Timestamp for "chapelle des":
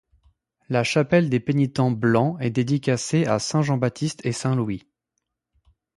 0.83-1.39